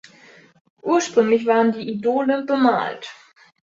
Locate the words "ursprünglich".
0.81-1.45